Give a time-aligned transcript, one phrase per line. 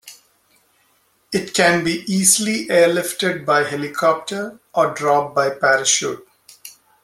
[1.31, 6.27] It can be easily airlifted by helicopter, or dropped by parachute.